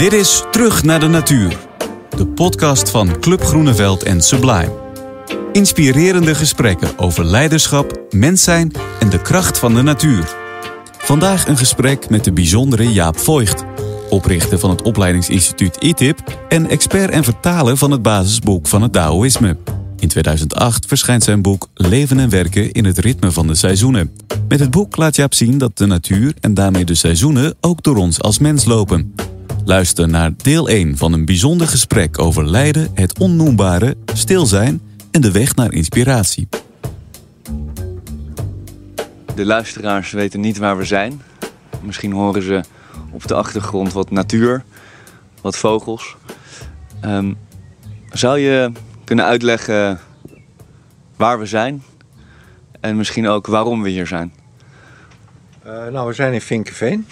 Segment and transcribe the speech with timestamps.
[0.00, 1.58] Dit is Terug naar de Natuur,
[2.16, 4.72] de podcast van Club Groeneveld en Sublime.
[5.52, 10.36] Inspirerende gesprekken over leiderschap, mens zijn en de kracht van de natuur.
[10.98, 13.64] Vandaag een gesprek met de bijzondere Jaap Voigt,
[14.10, 19.56] oprichter van het opleidingsinstituut ITIP en expert en vertaler van het basisboek van het Taoïsme.
[19.98, 24.12] In 2008 verschijnt zijn boek Leven en werken in het ritme van de seizoenen.
[24.48, 27.96] Met het boek laat Jaap zien dat de natuur en daarmee de seizoenen ook door
[27.96, 29.14] ons als mens lopen.
[29.64, 35.20] Luister naar deel 1 van een bijzonder gesprek over lijden, het onnoembare, stil zijn en
[35.20, 36.48] de weg naar inspiratie.
[39.34, 41.22] De luisteraars weten niet waar we zijn.
[41.82, 42.60] Misschien horen ze
[43.10, 44.64] op de achtergrond wat natuur,
[45.40, 46.16] wat vogels.
[47.00, 47.32] Ehm,
[48.10, 48.72] zou je
[49.04, 50.00] kunnen uitleggen
[51.16, 51.82] waar we zijn
[52.80, 54.32] en misschien ook waarom we hier zijn?
[55.66, 57.06] Uh, nou, we zijn in Vinkeveen.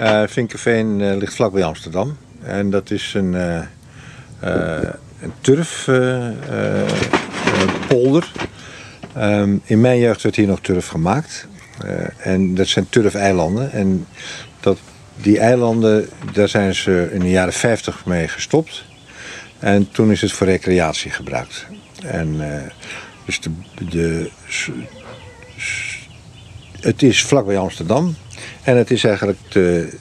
[0.00, 2.16] Uh, Vinkeveen uh, ligt vlakbij Amsterdam.
[2.42, 3.32] En dat is een,
[4.40, 6.32] een turfpolder.
[9.16, 11.46] Um, in mijn jeugd werd hier nog turf gemaakt.
[12.18, 13.72] en dat zijn turfeilanden.
[13.72, 14.06] En
[14.60, 14.78] dat,
[15.16, 18.84] die eilanden, daar zijn ze in de jaren 50 mee gestopt.
[19.58, 21.66] En toen is het voor recreatie gebruikt.
[22.04, 22.40] En
[23.24, 23.50] dus de,
[23.88, 24.30] de
[26.80, 28.16] het is vlakbij Amsterdam.
[28.62, 29.96] En het is eigenlijk de,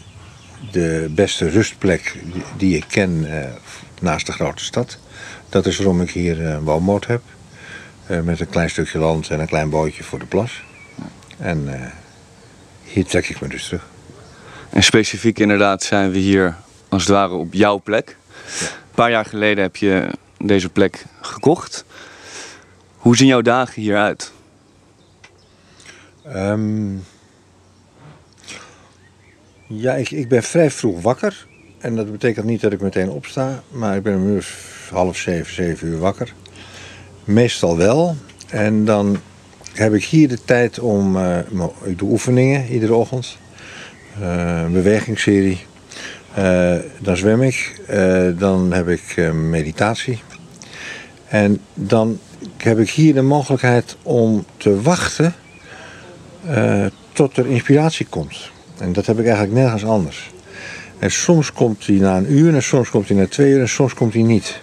[0.71, 2.15] de beste rustplek
[2.57, 3.45] die, ik ken uh,
[4.01, 4.97] naast de grote stad.
[5.49, 7.21] Dat is waarom ik hier een woonmoot heb.
[8.09, 10.63] Uh, met een klein stukje land en een klein bootje voor de plas.
[11.37, 11.91] En
[12.83, 13.85] hier trek ik me dus terug.
[14.69, 16.55] En specifiek inderdaad zijn we hier
[16.89, 18.17] als het ware op jouw plek.
[18.59, 18.65] Ja.
[18.65, 21.85] Een paar jaar geleden heb je deze plek gekocht.
[22.97, 24.31] Hoe zien jouw dagen hier uit?
[26.35, 27.03] Um,
[29.67, 31.47] ja, ik, ik ben vrij vroeg wakker.
[31.77, 33.63] En dat betekent niet dat ik meteen opsta.
[33.71, 34.55] Maar ik ben een uur
[34.89, 36.33] half zeven, zeven uur wakker.
[37.23, 38.15] Meestal wel.
[38.47, 39.17] En dan
[39.73, 41.17] heb ik hier de tijd om...
[41.17, 41.37] Uh,
[41.83, 43.37] ik doe oefeningen iedere ochtend.
[44.19, 45.59] Uh, een bewegingsserie.
[46.37, 47.81] Uh, dan zwem ik.
[48.37, 50.21] dan heb ik meditatie.
[51.27, 52.19] En dan
[52.57, 55.33] heb ik hier de mogelijkheid om te wachten
[56.49, 58.51] uh, tot er inspiratie komt.
[58.77, 60.31] En dat heb ik eigenlijk nergens anders.
[60.99, 63.69] En soms komt hij na een uur, en soms komt hij na twee uur, en
[63.69, 64.59] soms komt hij niet.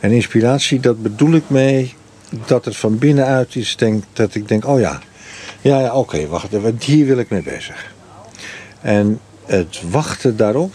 [0.00, 1.94] En inspiratie, dat bedoel ik mee
[2.46, 5.00] dat het van binnenuit is, denk, dat ik denk, oh ja,
[5.60, 6.48] ja, ja oké, wacht,
[6.84, 7.94] hier wil ik mee bezig.
[8.80, 10.74] En het wachten daarop,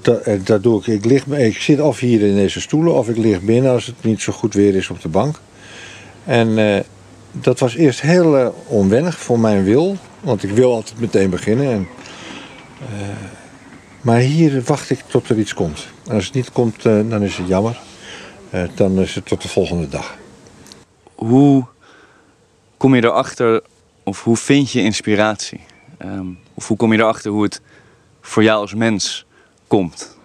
[0.00, 0.86] dat, eh, dat doe ik.
[0.86, 3.94] Ik, lig, ik zit of hier in deze stoelen, of ik lig binnen als het
[4.00, 5.40] niet zo goed weer is op de bank.
[6.24, 6.78] En uh,
[7.40, 9.96] dat was eerst heel uh, onwennig voor mijn wil.
[10.20, 11.72] Want ik wil altijd meteen beginnen.
[11.72, 11.88] En,
[12.80, 13.08] uh,
[14.00, 15.86] maar hier wacht ik tot er iets komt.
[16.06, 17.80] En als het niet komt, uh, dan is het jammer.
[18.74, 20.16] dan is het tot de volgende dag.
[21.14, 21.64] Hoe
[22.76, 23.62] kom je erachter,
[24.02, 25.60] of hoe vind je inspiratie?
[26.02, 27.60] Um, of hoe kom je erachter hoe het
[28.20, 29.26] voor jou als mens
[29.66, 30.18] komt?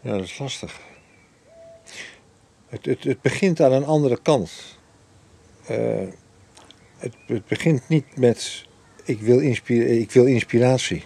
[0.00, 0.80] Ja, dat is lastig.
[2.72, 4.50] Het, het, het begint aan een andere kant.
[5.70, 5.76] Uh,
[6.96, 8.64] het, het, begint niet met
[9.04, 9.40] ik wil,
[9.76, 11.02] ik wil inspiratie.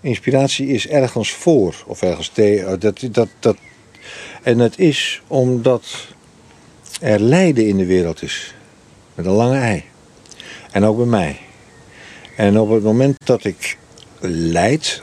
[0.00, 2.72] Inspiratie is ergens voor of ergens tegen.
[2.72, 3.56] Oh, dat, dat, dat.
[4.42, 6.06] En het is omdat
[7.00, 8.54] er lijden in de wereld is.
[9.14, 9.84] Met een lange ei.
[10.70, 11.40] En ook bij mij.
[12.36, 13.78] En op het moment dat ik
[14.20, 15.02] lijd,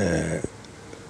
[0.00, 0.32] uh,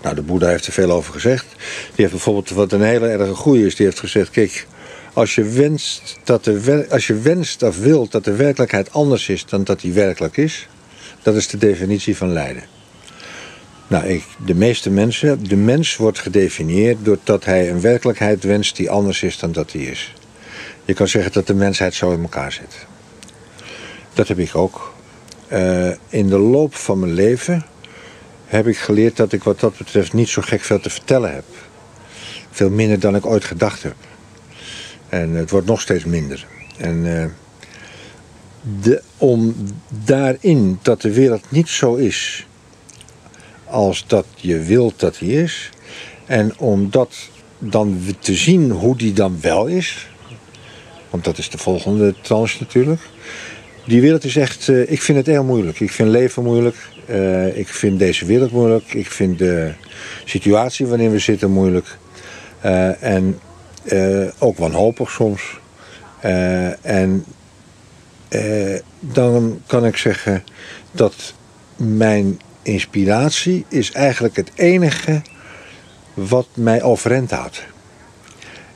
[0.03, 1.47] nou, de Boeddha heeft er veel over gezegd.
[1.57, 4.31] Die heeft bijvoorbeeld, wat een hele erge goeie is, die heeft gezegd...
[4.31, 4.67] kijk,
[5.13, 9.47] als je wenst, dat de, als je wenst of wilt dat de werkelijkheid anders is
[9.47, 10.69] dan dat die werkelijk is...
[11.23, 12.63] dat is de definitie van lijden.
[13.89, 18.91] Nou, ik, de meeste mensen, de mens wordt gedefinieerd doordat hij een werkelijkheid wenst die
[18.91, 20.15] anders is dan dat die is.
[20.85, 22.87] Je kan zeggen dat de mensheid zo in elkaar zit.
[24.15, 24.95] Dat heb ik ook.
[25.53, 27.65] Uh, in de loop van mijn leven
[28.47, 31.45] heb ik geleerd dat ik wat dat betreft niet zo gek veel te vertellen heb.
[32.51, 33.97] Veel minder dan ik ooit gedacht heb.
[35.09, 36.47] En het wordt nog steeds minder.
[36.77, 37.25] En uh,
[38.81, 39.55] de, om
[40.05, 42.47] daarin dat de wereld niet zo is
[43.65, 45.71] als dat je wilt dat die is.
[46.27, 47.15] En om dat
[47.59, 50.09] dan te zien hoe die dan wel is.
[51.11, 53.01] Want dat is de volgende tranche natuurlijk.
[53.87, 55.81] Die wereld is echt, uh, ik vind het heel moeilijk.
[55.81, 56.77] Ik vind leven moeilijk.
[57.11, 58.95] Uh, ik vind deze wereld moeilijk.
[58.95, 59.73] Ik vind de
[60.25, 61.97] situatie waarin we zitten moeilijk.
[62.65, 63.39] Uh, en
[64.39, 65.59] ook wanhopig soms.
[66.83, 67.25] en
[68.29, 70.45] eh, dan kan ik zeggen
[70.93, 71.35] dat
[71.77, 75.23] mijn inspiratie is eigenlijk het enige
[76.15, 77.67] wat mij overeind houdt.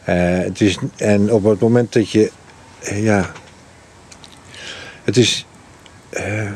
[0.04, 2.30] Eh, het is, en op het moment dat je,
[2.80, 3.32] eh, ja,
[5.10, 5.46] het is,
[6.10, 6.52] eh,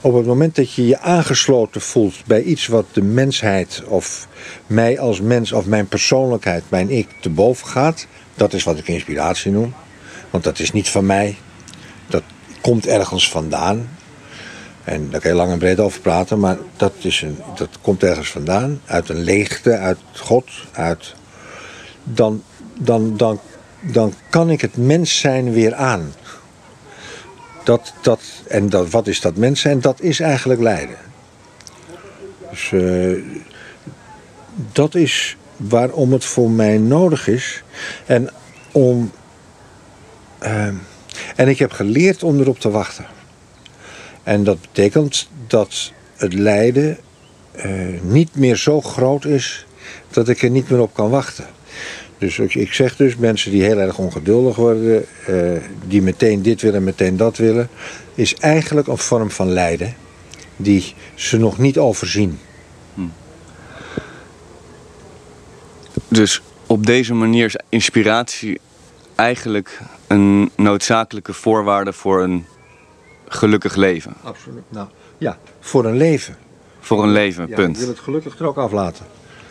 [0.00, 4.28] op het moment dat je je aangesloten voelt bij iets wat de mensheid of
[4.66, 8.88] mij als mens of mijn persoonlijkheid, mijn ik te boven gaat, dat is wat ik
[8.88, 9.74] inspiratie noem.
[10.30, 11.36] Want dat is niet van mij,
[12.06, 12.22] dat
[12.60, 13.88] komt ergens vandaan.
[14.84, 18.02] En daar kan je lang en breed over praten, maar dat, is een, dat komt
[18.02, 18.80] ergens vandaan.
[18.86, 21.14] Uit een leegte, uit God, uit.
[22.04, 22.42] Dan,
[22.78, 23.40] dan, dan,
[23.80, 26.12] dan kan ik het mens zijn weer aan.
[27.70, 29.80] Dat, dat, en dat, wat is dat mens zijn?
[29.80, 30.96] Dat is eigenlijk lijden.
[32.50, 33.22] Dus uh,
[34.72, 37.62] dat is waarom het voor mij nodig is.
[38.06, 38.30] En
[38.72, 39.10] om.
[40.42, 40.66] Uh,
[41.36, 43.06] en ik heb geleerd om erop te wachten.
[44.22, 46.98] En dat betekent dat het lijden
[47.56, 49.66] uh, niet meer zo groot is
[50.10, 51.46] dat ik er niet meer op kan wachten.
[52.20, 55.52] Dus ik zeg dus, mensen die heel erg ongeduldig worden, uh,
[55.86, 57.68] die meteen dit willen, meteen dat willen,
[58.14, 59.94] is eigenlijk een vorm van lijden
[60.56, 62.38] die ze nog niet overzien.
[62.94, 63.00] Hm.
[66.08, 68.60] Dus op deze manier is inspiratie
[69.14, 72.46] eigenlijk een noodzakelijke voorwaarde voor een
[73.28, 74.14] gelukkig leven.
[74.22, 74.62] Absoluut.
[74.68, 74.88] Nou,
[75.18, 76.36] ja, voor een leven.
[76.80, 77.76] Voor een leven, ja, punt.
[77.76, 79.06] Je wil het gelukkig er ook aflaten.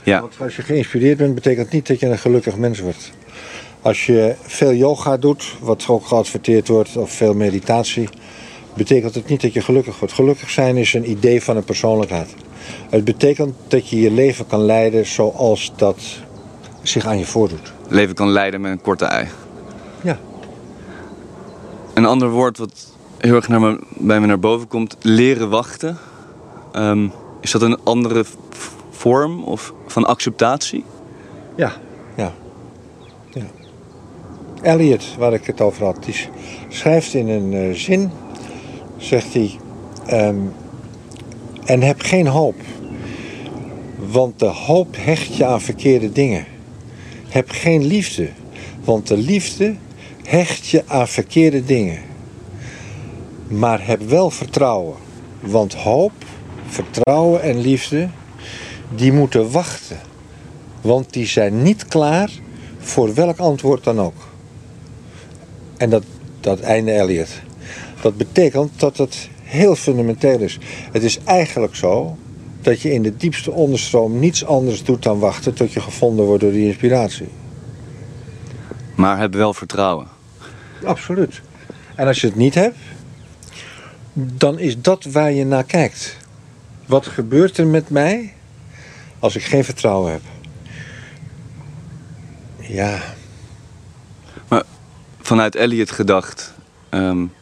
[0.09, 0.21] Ja.
[0.21, 3.11] Want als je geïnspireerd bent, betekent niet dat je een gelukkig mens wordt.
[3.81, 8.09] Als je veel yoga doet, wat ook geadverteerd wordt, of veel meditatie,
[8.73, 10.13] betekent het niet dat je gelukkig wordt.
[10.13, 12.33] Gelukkig zijn is een idee van een persoonlijkheid.
[12.89, 16.01] Het betekent dat je je leven kan leiden zoals dat
[16.81, 17.73] zich aan je voordoet.
[17.87, 19.27] Leven kan leiden met een korte ei.
[20.01, 20.19] Ja.
[21.93, 25.97] Een ander woord wat heel erg naar me, bij me naar boven komt, leren wachten.
[26.73, 27.11] Um,
[27.41, 28.25] is dat een andere
[28.99, 30.83] vorm of van acceptatie?
[31.55, 31.73] Ja,
[32.15, 32.33] ja.
[33.33, 33.45] ja.
[34.61, 36.15] Eliot, waar ik het over had, die
[36.69, 38.11] schrijft in een uh, zin,
[38.97, 39.51] zegt hij,
[40.11, 40.53] um,
[41.65, 42.55] en heb geen hoop,
[44.11, 46.45] want de hoop hecht je aan verkeerde dingen.
[47.29, 48.29] Heb geen liefde,
[48.83, 49.75] want de liefde
[50.23, 51.99] hecht je aan verkeerde dingen.
[53.47, 54.95] Maar heb wel vertrouwen,
[55.39, 56.11] want hoop,
[56.67, 58.09] vertrouwen en liefde
[58.95, 59.97] die moeten wachten.
[60.81, 62.29] Want die zijn niet klaar
[62.79, 64.27] voor welk antwoord dan ook.
[65.77, 66.03] En dat,
[66.39, 67.29] dat einde Elliot.
[68.01, 70.57] Dat betekent dat het heel fundamenteel is.
[70.91, 72.17] Het is eigenlijk zo
[72.61, 76.43] dat je in de diepste onderstroom niets anders doet dan wachten tot je gevonden wordt
[76.43, 77.27] door die inspiratie.
[78.95, 80.07] Maar heb wel vertrouwen.
[80.83, 81.41] Absoluut.
[81.95, 82.77] En als je het niet hebt,
[84.13, 86.17] dan is dat waar je naar kijkt.
[86.85, 88.33] Wat gebeurt er met mij
[89.19, 90.21] als ik geen vertrouwen heb?
[92.57, 93.01] Ja.
[94.47, 94.63] Maar
[95.21, 96.53] vanuit Elliot gedacht,
[96.89, 97.33] um,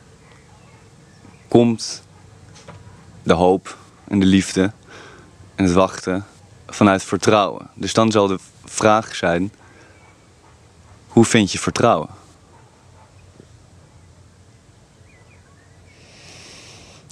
[1.48, 2.04] komt
[3.24, 3.78] de hoop
[4.08, 4.72] en de liefde
[5.56, 6.26] en het wachten
[6.68, 7.70] vanuit vertrouwen.
[7.74, 9.52] Dus dan zal de vraag zijn:
[11.08, 12.10] hoe vind je vertrouwen?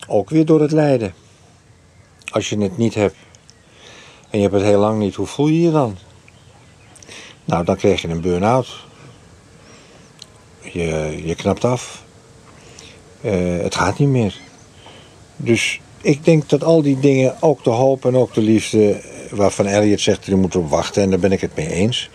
[0.07, 1.13] Ook weer door het lijden.
[2.31, 3.15] Als je het niet hebt
[4.35, 5.97] en je hebt het heel lang niet, hoe voel je je dan?
[7.45, 8.67] Nou, dan krijg je een burn-out.
[10.61, 12.03] Je, je knapt af.
[13.21, 14.39] Uh, het gaat niet meer.
[15.35, 19.01] Dus ik denk dat al die dingen, ook de hoop en ook de liefde,
[19.31, 22.09] waarvan Elliot zegt, je moet op wachten en daar ben ik het mee eens.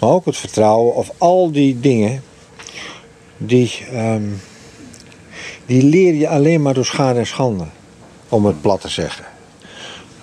[0.00, 2.22] Maar ook het vertrouwen of al die dingen,
[3.36, 4.40] die, um,
[5.66, 7.64] die leer je alleen maar door schade en schande,
[8.28, 9.24] om het plat te zeggen.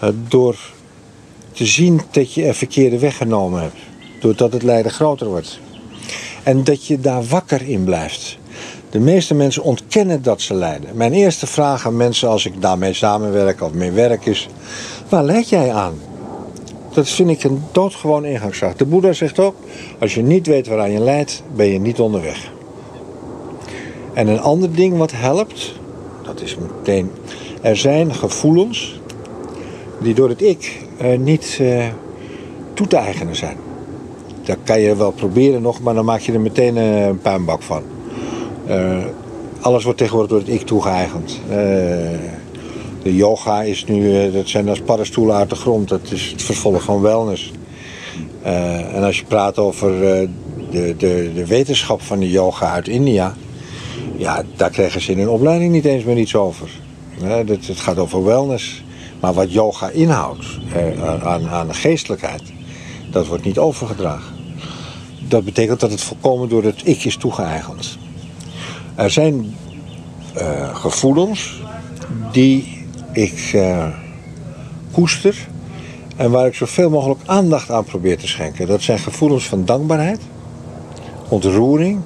[0.04, 0.73] Uh, door
[1.54, 3.78] te zien dat je een verkeerde weg genomen hebt,
[4.20, 5.60] doordat het lijden groter wordt.
[6.44, 8.38] En dat je daar wakker in blijft.
[8.90, 10.90] De meeste mensen ontkennen dat ze lijden.
[10.94, 14.48] Mijn eerste vraag aan mensen als ik daarmee samenwerk of mee werk is:
[15.10, 15.94] waar leid jij aan?
[16.94, 18.76] Dat vind ik een doodgewoon ingangsvraag.
[18.76, 19.56] De Boeddha zegt ook:
[20.00, 22.52] als je niet weet waaraan je lijdt, ben je niet onderweg.
[24.14, 25.74] En een ander ding wat helpt,
[26.24, 27.12] dat is meteen:
[27.62, 29.00] er zijn gevoelens
[30.02, 30.83] die door het ik
[31.18, 31.86] niet uh,
[32.74, 33.58] toe te eigenen zijn.
[34.44, 37.62] Dat kan je wel proberen nog, maar dan maak je er meteen uh, een puinbak
[37.62, 37.82] van.
[39.62, 41.40] Alles wordt tegenwoordig door het ik toegeëigend.
[43.04, 45.90] De yoga is nu, dat zijn als paddenstoelen uit de grond.
[45.90, 47.52] Dat is het vervolg van wellness.
[48.94, 50.00] en als je praat over
[50.72, 53.36] de, de, de wetenschap van de yoga uit India.
[54.18, 56.70] Ja, daar krijgen ze in hun opleiding niet eens meer iets over.
[57.24, 58.84] Het gaat over wellness.
[59.24, 62.42] Maar wat yoga inhoudt eh, aan, aan geestelijkheid,
[63.12, 64.36] dat wordt niet overgedragen.
[65.28, 67.98] Dat betekent dat het volkomen door het ik is toegeëigend.
[68.96, 69.56] Er zijn
[70.38, 71.62] uh, gevoelens
[72.32, 73.88] die ik uh,
[74.92, 75.48] koester
[76.16, 78.68] en waar ik zoveel mogelijk aandacht aan probeer te schenken.
[78.68, 80.22] Dat zijn gevoelens van dankbaarheid,
[81.28, 82.02] ontroering,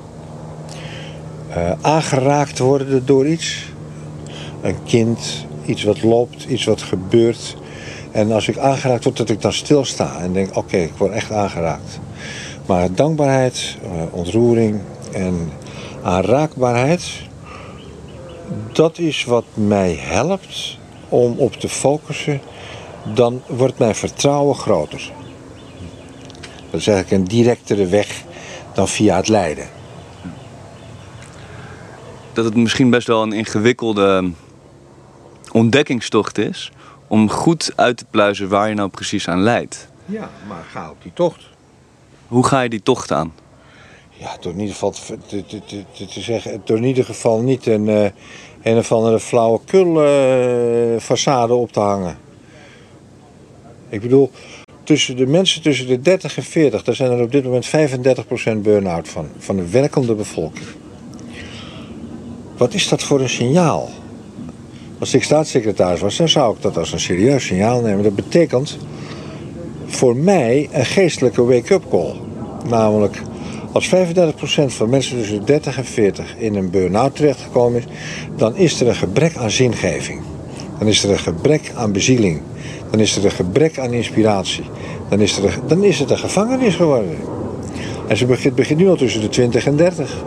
[1.50, 3.66] uh, aangeraakt worden door iets.
[4.62, 7.58] Een kind, iets wat loopt, iets wat gebeurt.
[8.12, 11.32] En als ik aangeraakt word, dat ik dan stilsta en denk: oké, ik word echt
[11.32, 12.00] aangeraakt.
[12.66, 14.80] Maar dankbaarheid, uh, ontroering
[15.14, 15.52] en
[16.04, 17.04] aanraakbaarheid,
[18.74, 20.78] dat is wat mij helpt
[21.10, 22.42] om op te focussen.
[23.14, 25.12] Dan wordt mijn vertrouwen groter.
[26.72, 28.24] Dat is eigenlijk een directere weg
[28.74, 29.68] dan via het lijden.
[32.34, 34.32] Dat het misschien best wel een ingewikkelde
[35.58, 36.72] ontdekkingstocht is
[37.08, 39.88] om goed uit te pluizen waar je nou precies aan leidt.
[40.06, 41.44] Ja, maar ga op die tocht.
[42.28, 43.34] Hoe ga je die tocht aan?
[44.10, 47.66] Ja, door in ieder geval te, te, te, te zeggen, door in ieder geval niet
[47.66, 48.06] een, uh,
[48.62, 52.18] een of andere flauwekul uh, façade op te hangen.
[53.90, 54.32] Ik bedoel,
[54.84, 57.70] tussen de mensen tussen de 30 en 40, daar zijn er op dit moment 35%
[58.62, 60.68] burn-out van, van de werkende bevolking.
[62.58, 63.90] Wat is dat voor een signaal?
[65.00, 68.04] Als ik staatssecretaris was, dan zou ik dat als een serieus signaal nemen.
[68.04, 68.78] Dat betekent
[69.86, 72.14] voor mij een geestelijke wake-up call.
[72.70, 73.22] Namelijk,
[73.72, 73.90] als 35%
[74.66, 77.86] van mensen tussen 30 en 40 in een burn-out terechtgekomen is,
[78.36, 80.22] dan is er een gebrek aan zingeving.
[80.80, 82.42] Dan is er een gebrek aan bezieling.
[82.92, 84.64] Dan is er een gebrek aan inspiratie.
[85.10, 87.18] Dan is, er dan is het een gevangenis geworden.
[88.08, 90.24] En ze begint, begint nu al tussen de 20 en 30.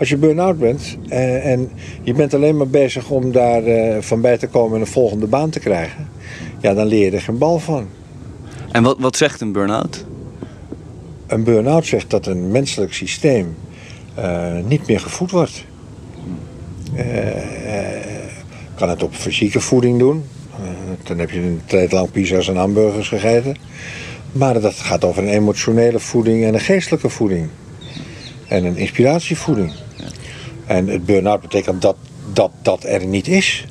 [0.00, 1.70] Als je burn-out bent eh, en
[2.02, 5.26] je bent alleen maar bezig om daar eh, van bij te komen en een volgende
[5.26, 6.08] baan te krijgen,
[6.60, 7.88] ja, dan leer je er geen bal van.
[8.72, 10.04] En wat, wat zegt een burn-out?
[11.26, 13.54] Een burn-out zegt dat een menselijk systeem
[14.18, 15.64] uh, niet meer gevoed wordt.
[18.74, 20.24] kan het op fysieke voeding doen.
[21.02, 23.56] dan heb je een tijd lang pizza's en hamburgers gegeten.
[24.32, 27.48] Maar dat gaat over een emotionele voeding en een geestelijke voeding.
[28.48, 29.72] En een inspiratievoeding.
[30.70, 31.96] En het burn-out betekent dat,
[32.32, 33.64] dat dat er niet is.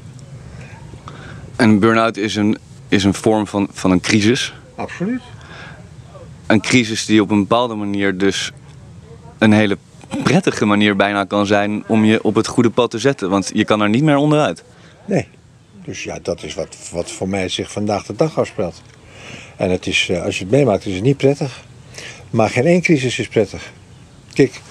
[1.55, 4.53] En een burn-out is een, is een vorm van, van een crisis.
[4.75, 5.21] Absoluut.
[6.47, 8.51] Een crisis die op een bepaalde manier dus
[9.37, 9.77] een hele
[10.23, 13.29] prettige manier bijna kan zijn om je op het goede pad te zetten.
[13.29, 14.63] Want je kan er niet meer onderuit.
[15.05, 15.27] Nee.
[15.83, 18.81] Dus ja, dat is wat, wat voor mij zich vandaag de dag afspeelt.
[19.55, 21.63] En het is, als je het meemaakt, is het niet prettig.
[22.29, 23.71] Maar geen één crisis is prettig.
[24.33, 24.61] Kijk,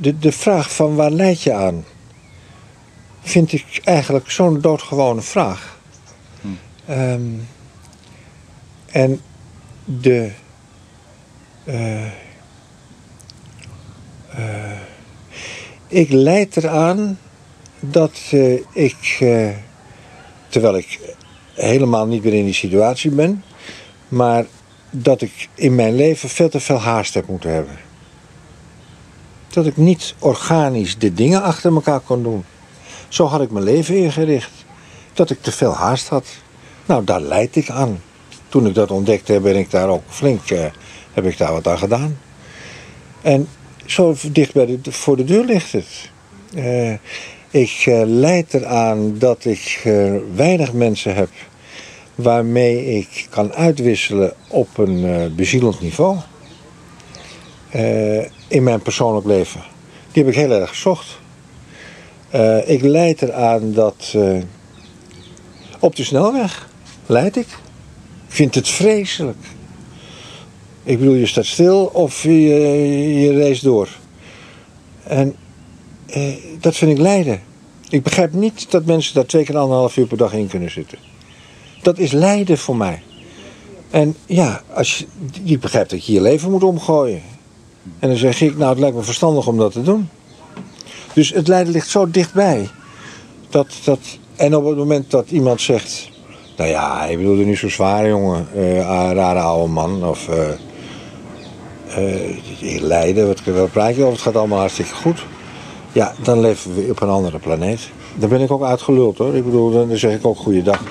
[0.00, 1.84] de, de vraag van waar leid je aan,
[3.20, 5.78] vind ik eigenlijk zo'n doodgewone vraag.
[6.40, 6.92] Hm.
[6.92, 7.48] Um,
[8.86, 9.20] en
[9.84, 10.30] de.
[11.64, 12.06] Uh,
[14.38, 14.80] uh,
[15.88, 17.18] ik leid eraan
[17.80, 19.24] dat uh, ik,
[20.48, 21.14] terwijl ik
[21.54, 23.44] helemaal niet meer in die situatie ben,
[24.08, 24.46] maar
[24.90, 27.89] dat ik in mijn leven veel te veel haast heb moeten hebben
[29.52, 32.44] dat ik niet organisch de dingen achter elkaar kon doen.
[33.08, 34.50] Zo had ik mijn leven ingericht.
[35.12, 36.26] Dat ik te veel haast had.
[36.86, 38.02] Nou, daar leid ik aan.
[38.48, 40.64] Toen ik dat ontdekte, ben ik daar ook flink, eh,
[41.12, 42.18] heb ik daar wat aan gedaan.
[43.22, 43.48] En
[43.86, 46.10] zo dicht bij de, voor de deur ligt het.
[46.54, 46.92] Uh,
[47.50, 51.28] ik uh, leid eraan dat ik uh, weinig mensen heb
[52.14, 56.16] waarmee ik kan uitwisselen op een bezielend niveau
[58.50, 59.60] in mijn persoonlijk leven.
[60.12, 61.18] Die heb ik heel erg gezocht.
[62.34, 64.42] Uh, ik leid eraan dat uh,
[65.78, 66.68] op de snelweg
[67.06, 67.46] leid ik.
[68.26, 69.38] Ik vind het vreselijk.
[70.82, 72.48] Ik bedoel, je staat stil of je,
[73.20, 73.88] je race door.
[75.02, 75.36] En
[76.16, 77.40] uh, dat vind ik lijden.
[77.88, 80.98] Ik begrijp niet dat mensen daar twee keer anderhalf uur per dag in kunnen zitten.
[81.82, 83.02] Dat is lijden voor mij.
[83.90, 85.06] En ja, als je,
[85.42, 87.22] je begrijpt dat je je leven moet omgooien.
[87.98, 90.08] En dan zeg ik, nou het lijkt me verstandig om dat te doen.
[91.12, 92.68] Dus het lijden ligt zo dichtbij.
[93.48, 93.98] Dat, dat,
[94.36, 96.08] en op het moment dat iemand zegt,
[96.56, 98.78] nou ja, bedoel er niet zo zwaar jongen, uh,
[99.12, 100.04] rare oude man.
[100.04, 100.48] Of uh,
[102.62, 105.24] uh, lijden, wat, wat praat je over, het gaat allemaal hartstikke goed.
[105.92, 107.90] Ja, dan leven we op een andere planeet.
[108.14, 109.34] Dan ben ik ook uitgeluld hoor.
[109.34, 110.82] Ik bedoel, dan zeg ik ook goeiedag.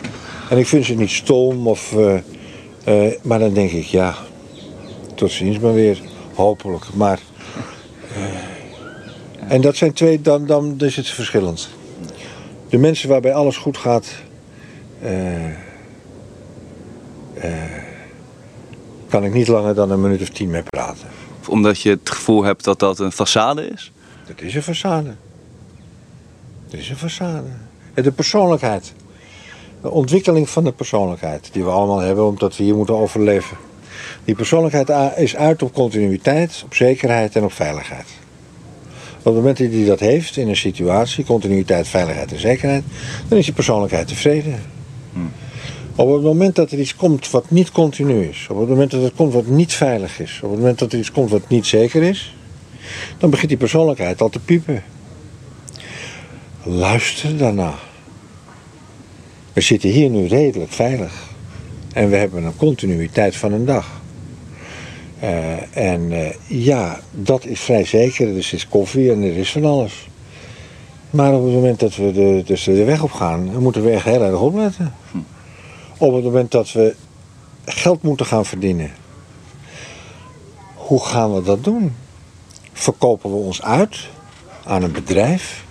[0.49, 1.95] En ik vind ze niet stom of...
[3.21, 4.15] maar dan denk ik, ja,
[5.15, 6.01] tot ziens maar weer.
[6.39, 6.93] Hopelijk.
[6.93, 7.19] Maar
[8.17, 11.69] uh, En dat zijn twee, dan, dan is het verschillend.
[12.69, 14.07] De mensen waarbij alles goed gaat,
[15.01, 15.53] eh, eh,
[19.09, 21.07] kan ik niet langer dan een minuut of tien mee praten.
[21.47, 23.91] Omdat je het gevoel hebt dat dat een façade is?
[24.27, 25.15] Dat is een façade.
[26.67, 27.51] Dat is een façade.
[27.93, 28.93] En de persoonlijkheid.
[29.81, 31.49] De ontwikkeling van de persoonlijkheid.
[31.51, 33.57] Die we allemaal hebben omdat we hier moeten overleven.
[34.25, 38.07] Die persoonlijkheid is uit op continuïteit, op zekerheid en op veiligheid.
[39.17, 42.83] Op het moment dat hij dat heeft in een situatie, continuïteit, veiligheid en zekerheid,
[43.27, 44.59] dan is die persoonlijkheid tevreden.
[45.95, 49.03] Op het moment dat er iets komt wat niet continu is, op het moment dat
[49.03, 51.65] er komt wat niet veilig is, op het moment dat er iets komt wat niet
[51.65, 52.35] zeker is,
[53.17, 54.83] dan begint die persoonlijkheid al te piepen.
[56.63, 57.73] Luister daarna.
[59.53, 61.28] We zitten hier nu redelijk veilig.
[61.93, 64.01] En we hebben een continuïteit van een dag.
[65.23, 68.27] Uh, en uh, ja, dat is vrij zeker.
[68.27, 70.07] Er is koffie en er is van alles.
[71.09, 74.05] Maar op het moment dat we de, dus de weg op gaan, moeten we echt
[74.05, 74.93] heel erg opletten.
[75.11, 75.17] Hm.
[75.97, 76.95] Op het moment dat we
[77.65, 78.91] geld moeten gaan verdienen,
[80.73, 81.95] hoe gaan we dat doen?
[82.73, 84.07] Verkopen we ons uit
[84.63, 85.65] aan een bedrijf?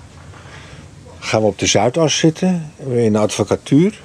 [1.18, 4.00] Gaan we op de Zuidas zitten, in de advocatuur?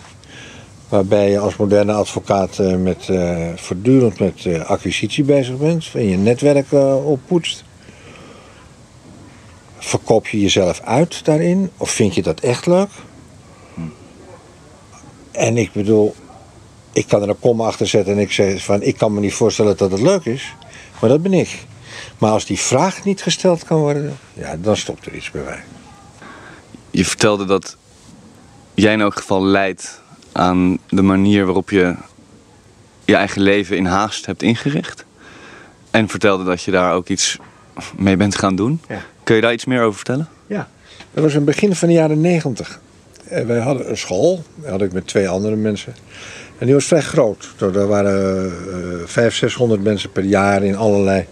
[0.90, 6.10] Waarbij je als moderne advocaat uh, met, uh, voortdurend met uh, acquisitie bezig bent en
[6.10, 6.72] je netwerk
[7.06, 7.64] oppoetst.
[9.78, 12.90] Verkoop je jezelf uit daarin of vind je dat echt leuk?
[15.32, 16.16] En ik bedoel,
[16.94, 19.34] ik kan er een komma achter zetten en ik zeg van ik kan me niet
[19.34, 20.56] voorstellen dat het leuk is,
[21.02, 21.66] maar dat ben ik.
[22.18, 25.64] Maar als die vraag niet gesteld kan worden, ja, dan stopt er iets bij mij.
[26.92, 27.78] Je vertelde dat
[28.74, 30.02] jij in elk geval leidt
[30.34, 31.96] aan de manier waarop je
[33.06, 35.06] je eigen leven in haast hebt ingericht.
[35.92, 37.38] En vertelde dat je daar ook iets
[37.98, 38.82] mee bent gaan doen.
[38.88, 39.02] Ja.
[39.24, 40.28] Kun je daar iets meer over vertellen?
[40.48, 40.68] Ja,
[41.14, 42.80] dat was in het begin van de jaren negentig.
[43.28, 45.96] Eh, wij hadden een school, dat had ik met twee andere mensen.
[46.58, 47.54] En die was vrij groot.
[47.60, 48.52] Er waren uh,
[49.06, 51.26] 500, 600 mensen per jaar in allerlei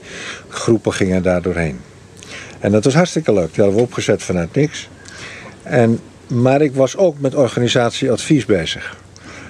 [0.47, 1.79] groepen gingen daar doorheen.
[2.59, 3.53] En dat was hartstikke leuk.
[3.53, 4.89] Die hadden we opgezet vanuit niks.
[5.63, 5.99] En
[6.31, 8.97] maar ik was ook met organisatieadvies bezig.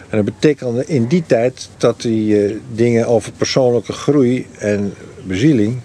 [0.09, 5.79] En dat betekende in die tijd dat die uh, dingen over persoonlijke groei en bezieling,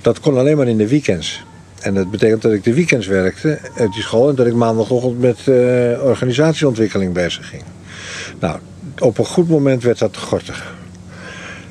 [0.00, 1.44] dat kon alleen maar in de weekends.
[1.80, 5.20] En dat betekent dat ik de weekends werkte uit die school en dat ik maandagochtend
[5.20, 7.62] met uh, organisatieontwikkeling bezig ging.
[8.40, 8.58] Nou,
[8.98, 10.74] op een goed moment werd dat gortig.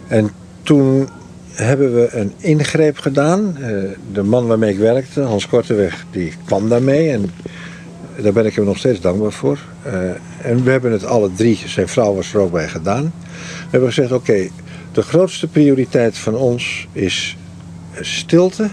[0.08, 0.30] En
[0.64, 1.10] toen
[1.52, 3.58] hebben we een ingreep gedaan.
[3.60, 3.68] Uh,
[4.14, 7.12] de man waarmee ik werkte, Hans Korteweg, die kwam daarmee.
[7.12, 7.32] En
[8.22, 9.60] daar ben ik hem nog steeds dankbaar voor.
[9.86, 9.94] Uh,
[10.42, 13.14] en we hebben het alle drie, zijn vrouw was er ook bij gedaan.
[13.34, 14.50] We hebben gezegd, oké,
[14.92, 17.38] de grootste prioriteit van ons is
[18.00, 18.70] stilte.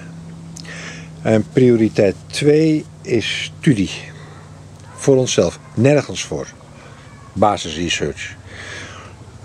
[1.23, 3.91] En prioriteit twee is studie.
[4.95, 6.47] Voor onszelf, nergens voor.
[7.33, 8.37] Basisresearch.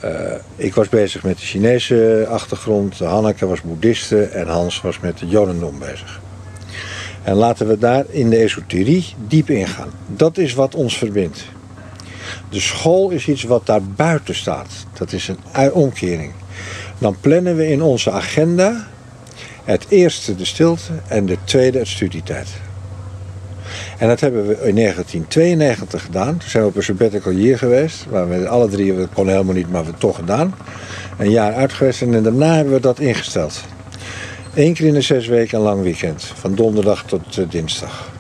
[0.04, 0.10] Uh,
[0.56, 5.28] ik was bezig met de Chinese achtergrond, Hanneke was boeddhiste en Hans was met de
[5.28, 6.22] Jodendom bezig.
[7.24, 9.90] En laten we daar in de esoterie diep ingaan.
[10.08, 11.46] Dat is wat ons verbindt.
[12.50, 14.70] De school is iets wat daar buiten staat.
[14.94, 16.32] Dat is een omkering.
[16.98, 18.88] Dan plannen we in onze agenda
[19.64, 22.48] het eerste de stilte en de tweede het studietijd.
[23.98, 26.38] En dat hebben we in 1992 gedaan.
[26.38, 28.06] Toen zijn we op een sabbatical year geweest.
[28.10, 30.56] Waar we alle drie, dat kon helemaal niet, maar we toch gedaan.
[31.18, 33.64] Een jaar uit geweest en daarna hebben we dat ingesteld.
[34.56, 36.24] Eén keer in de zes weken een lang weekend.
[36.24, 38.12] Van donderdag tot uh, dinsdag.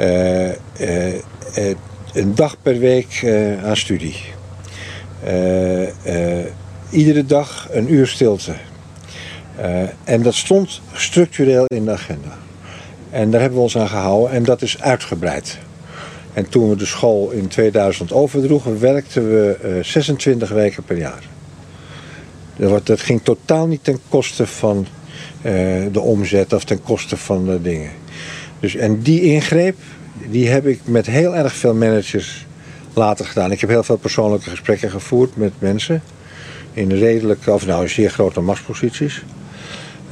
[0.00, 0.54] Uh, uh,
[2.12, 3.26] een dag per week
[3.64, 4.16] aan studie.
[6.90, 8.54] iedere dag een uur stilte.
[10.04, 12.38] en dat stond structureel in de agenda.
[13.10, 15.58] En daar hebben we ons aan gehouden en dat is uitgebreid.
[16.32, 21.22] En toen we de school in 2000 overdroegen, werkten we 26 weken per jaar.
[22.84, 24.86] Dat ging totaal niet ten koste van
[25.92, 27.90] de omzet of ten koste van de dingen.
[28.60, 29.76] Dus, en die ingreep,
[30.30, 32.46] die heb ik met heel erg veel managers
[32.94, 33.52] later gedaan.
[33.52, 36.02] Ik heb heel veel persoonlijke gesprekken gevoerd met mensen.
[36.72, 39.22] In redelijke, of nou zeer grote machtsposities.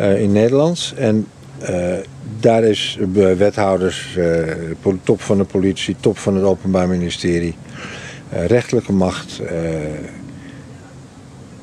[0.01, 0.95] Uh, in Nederland.
[0.97, 1.27] En
[1.71, 1.95] uh,
[2.41, 2.99] daar is
[3.37, 4.19] wethouders,
[5.05, 7.55] top van de politie, top van het Openbaar Ministerie,
[8.29, 9.41] rechtelijke macht.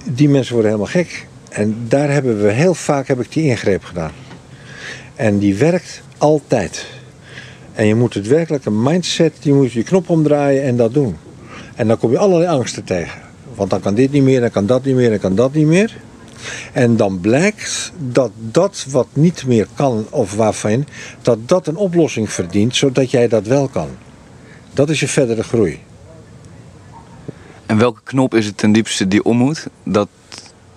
[0.04, 1.28] die mensen worden helemaal gek.
[1.50, 4.12] En daar hebben we heel vaak heb ik die ingreep gedaan.
[5.16, 6.86] En die werkt altijd.
[7.74, 11.18] En je moet het werkelijke mindset, die moet je knop omdraaien en dat doen.
[11.76, 13.22] En dan kom je allerlei angsten tegen.
[13.56, 15.68] Want dan kan dit niet meer, dan kan dat niet meer, dan kan dat niet
[15.68, 15.98] meer.
[16.74, 20.86] En dan blijkt dat dat wat niet meer kan of waarvan,
[21.22, 23.90] dat dat een oplossing verdient, zodat jij dat wel kan.
[24.74, 25.80] Dat is je verdere groei.
[27.66, 29.68] En welke knop is het ten diepste die om moet?
[29.84, 30.08] Dat...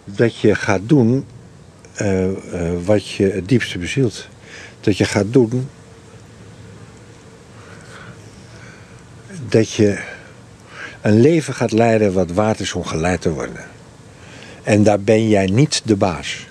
[0.05, 1.27] Dat je gaat doen
[2.01, 2.35] uh, uh,
[2.85, 4.29] wat je het diepste bezielt.
[4.81, 5.69] Dat je gaat doen
[9.49, 9.99] dat je
[11.01, 13.65] een leven gaat leiden wat waard is om geleid te worden.
[14.63, 16.47] En daar ben jij niet de baas.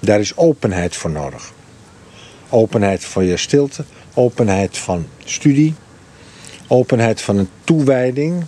[0.00, 1.52] Daar is openheid voor nodig.
[2.48, 3.84] Openheid voor je stilte,
[4.14, 5.74] openheid van studie,
[6.66, 8.44] openheid van een toewijding.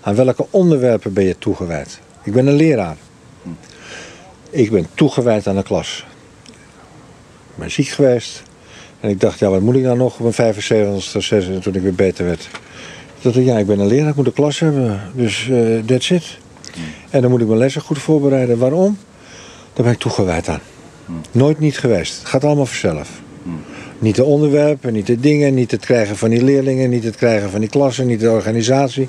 [0.00, 2.00] Aan welke onderwerpen ben je toegewijd?
[2.22, 2.96] Ik ben een leraar.
[4.50, 6.06] Ik ben toegewijd aan de klas.
[6.46, 8.42] Ik ben ziek geweest.
[9.00, 11.94] En ik dacht, ja, wat moet ik nou nog op mijn 75ste, toen ik weer
[11.94, 12.48] beter werd.
[13.20, 15.00] Dat ik, ja, ik ben een leraar, ik moet de klas hebben.
[15.14, 16.38] Dus uh, that's it.
[17.10, 18.58] En dan moet ik mijn lessen goed voorbereiden.
[18.58, 18.98] Waarom?
[19.72, 20.60] Daar ben ik toegewijd aan.
[21.30, 22.18] Nooit niet geweest.
[22.18, 23.20] Het gaat allemaal vanzelf.
[23.98, 27.50] Niet de onderwerpen, niet de dingen, niet het krijgen van die leerlingen, niet het krijgen
[27.50, 29.08] van die klassen, niet de organisatie.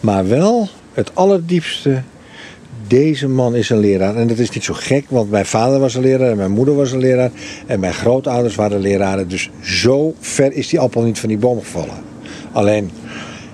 [0.00, 2.02] Maar wel het allerdiepste.
[2.88, 4.16] Deze man is een leraar.
[4.16, 6.74] En dat is niet zo gek, want mijn vader was een leraar en mijn moeder
[6.74, 7.30] was een leraar.
[7.66, 9.28] En mijn grootouders waren leraren.
[9.28, 11.94] Dus zo ver is die appel niet van die boom gevallen.
[12.52, 12.90] Alleen,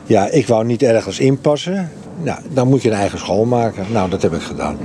[0.06, 1.90] ja, ik wou niet ergens inpassen.
[2.22, 3.86] Nou, dan moet je een eigen school maken.
[3.92, 4.76] Nou, dat heb ik gedaan.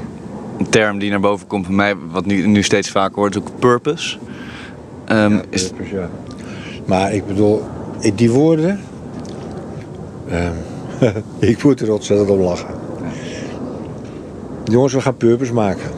[0.58, 3.42] Een term die naar boven komt bij mij, wat nu, nu steeds vaker hoort, is
[3.42, 4.18] ook purpose.
[5.12, 5.68] Um, ja, is...
[5.68, 6.10] purpose, ja.
[6.86, 7.62] Maar ik bedoel,
[8.16, 8.80] die woorden...
[10.32, 10.54] Um,
[11.40, 12.79] ik moet er ontzettend om lachen.
[14.70, 15.92] Jongens, we gaan purpose maken.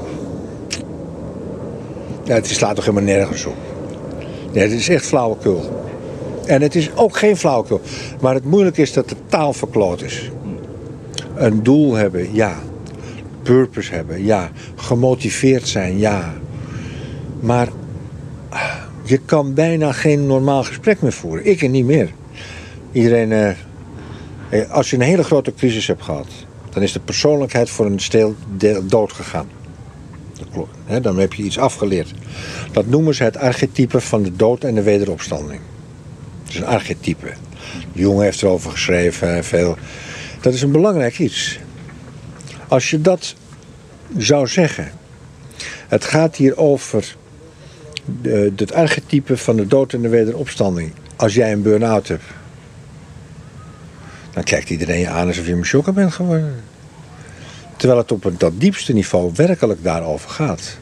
[2.24, 3.56] Ja, het slaat toch helemaal nergens op.
[4.54, 5.82] Nee, het is echt flauwekul.
[6.46, 7.82] En het is ook geen flauwekul.
[8.22, 10.32] Maar het moeilijke is dat de taal verkloot is.
[11.36, 12.56] Een doel hebben, ja.
[13.44, 14.52] Purpose hebben, ja.
[14.76, 16.34] Gemotiveerd zijn, ja.
[17.40, 17.68] Maar
[19.04, 21.46] je kan bijna geen normaal gesprek meer voeren.
[21.46, 22.12] Ik en niet meer.
[22.92, 23.32] Iedereen...
[23.32, 23.50] Eh,
[24.50, 26.28] eh, als je een hele grote crisis hebt gehad...
[26.74, 28.36] dan is de persoonlijkheid voor een steel
[28.84, 29.48] dood gegaan.
[31.02, 32.14] Dan heb je iets afgeleerd.
[32.72, 35.62] Dat noemen ze het archetype van de dood en de wederopstanding.
[36.44, 37.34] Het is een archetype.
[37.94, 39.78] De jongen heeft erover geschreven, veel
[40.42, 41.60] dat is een belangrijk iets.
[42.68, 43.36] Als je dat
[44.18, 44.92] zou zeggen.
[45.88, 47.16] Het gaat hier over
[48.22, 50.92] de, het archetype van de dood en de wederopstanding.
[51.16, 52.24] Als jij een burn-out hebt.
[54.34, 56.64] Dan kijkt iedereen je aan alsof je een shocker bent geworden.
[57.78, 60.78] Terwijl het op dat diepste niveau werkelijk daarover gaat.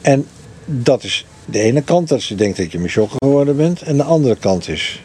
[0.00, 0.26] En
[0.64, 3.82] dat is de ene kant, dat je denkt dat je een shocker geworden bent.
[3.82, 5.02] En de andere kant is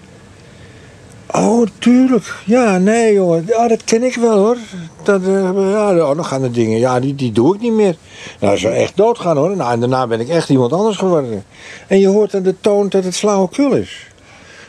[1.34, 2.36] Oh, tuurlijk.
[2.46, 3.46] Ja, nee, jongen.
[3.46, 4.58] Dat ken ik wel, hoor.
[5.04, 6.80] Dat, uh, ja, oh, dan gaan de dingen.
[6.80, 7.96] Ja, die, die doe ik niet meer.
[8.40, 9.56] Nou, zou echt doodgaan, hoor.
[9.56, 11.44] Nou, en daarna ben ik echt iemand anders geworden.
[11.88, 14.08] En je hoort aan de toon dat het flauwekul is.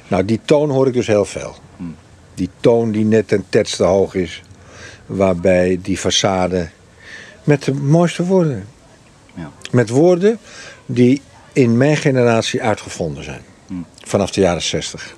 [0.08, 1.54] Nou, die toon hoor ik dus heel veel.
[2.38, 4.42] Die toon die net ten tetste hoog is.
[5.06, 6.68] Waarbij die façade
[7.44, 8.68] met de mooiste woorden.
[9.34, 9.50] Ja.
[9.70, 10.38] Met woorden
[10.86, 11.22] die
[11.52, 13.42] in mijn generatie uitgevonden zijn.
[14.04, 15.16] Vanaf de jaren zestig.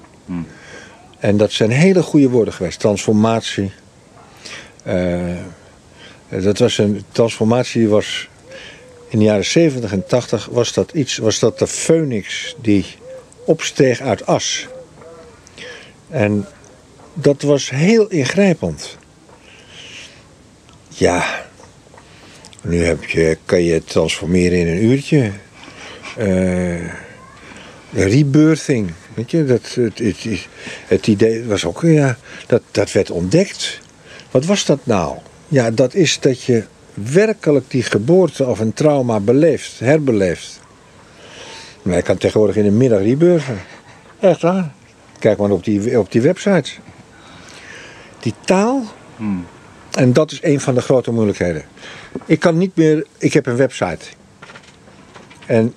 [1.18, 2.80] En dat zijn hele goede woorden geweest.
[2.80, 3.72] Transformatie.
[4.86, 5.36] Uh,
[6.28, 8.28] dat was een transformatie die was
[9.08, 12.86] in de jaren 70 en 80 was dat iets, was dat de phoenix die
[13.44, 14.68] opsteeg uit as.
[16.08, 16.46] En
[17.14, 18.96] dat was heel ingrijpend.
[20.88, 21.44] Ja,
[22.62, 25.30] nu heb je, kan je het transformeren in een uurtje.
[26.18, 26.92] Uh,
[27.92, 28.92] rebirthing.
[29.14, 30.24] Weet je, dat, het,
[30.86, 33.80] het, idee was ook, ja, dat, dat werd ontdekt.
[34.30, 35.16] Wat was dat nou?
[35.48, 40.60] Ja, dat is dat je werkelijk die geboorte of een trauma beleeft, herbeleeft.
[41.82, 43.58] Maar je kan tegenwoordig in de middag rebirthen.
[44.20, 44.72] Echt waar.
[45.18, 46.78] Kijk maar op die, op die websites.
[48.20, 48.84] Die taal,
[49.90, 51.62] en dat is een van de grote moeilijkheden.
[52.26, 54.06] Ik kan niet meer, ik heb een website.
[55.46, 55.74] En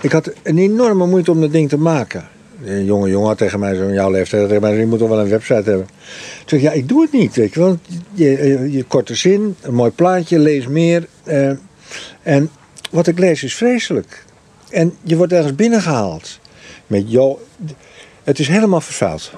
[0.00, 2.28] ik had een enorme moeite om dat ding te maken.
[2.64, 5.28] Een jonge jongen tegen mij, zo'n jouw leeftijd, tegen mij, je moet toch wel een
[5.28, 5.86] website hebben.
[6.44, 7.78] Toen zeg ik, ja, ik doe het niet, weet je wel.
[8.12, 11.08] Je, je, korte zin, een mooi plaatje, lees meer.
[11.24, 11.50] Eh,
[12.22, 12.50] en
[12.90, 14.24] wat ik lees is vreselijk.
[14.70, 16.38] En je wordt ergens binnengehaald.
[16.86, 17.38] Met jou,
[18.24, 19.32] het is helemaal vervuild.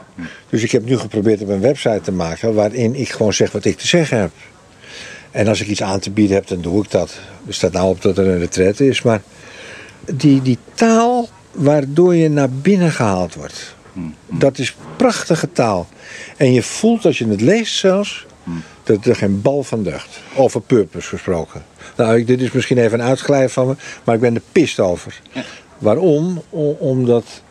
[0.51, 3.65] Dus ik heb nu geprobeerd om een website te maken waarin ik gewoon zeg wat
[3.65, 4.31] ik te zeggen heb.
[5.31, 7.19] En als ik iets aan te bieden heb, dan doe ik dat.
[7.47, 9.23] Er staat nou op dat er een retraite is, maar
[10.15, 13.75] die, die taal waardoor je naar binnen gehaald wordt.
[14.27, 15.89] Dat is prachtige taal.
[16.37, 18.27] En je voelt als je het leest zelfs,
[18.83, 20.21] Dat er geen bal van deugd.
[20.35, 21.65] Over purpose gesproken.
[21.97, 25.21] Nou, dit is misschien even een uitglijf van me, maar ik ben er pist over.
[25.79, 26.43] Waarom?
[26.79, 27.43] Omdat.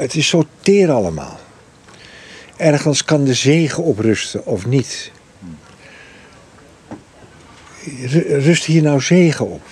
[0.00, 1.38] Het is zo teer allemaal.
[2.56, 5.10] Ergens kan de zegen op rusten of niet.
[8.04, 9.62] Ru- Rust hier nou zegen op?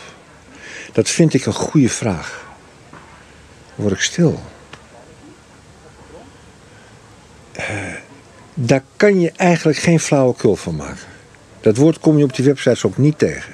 [0.93, 2.47] Dat vind ik een goede vraag.
[2.91, 4.41] Dan word ik stil.
[7.53, 7.65] Eh,
[8.55, 11.07] daar kan je eigenlijk geen flauwekul van maken.
[11.61, 13.53] Dat woord kom je op die websites ook niet tegen.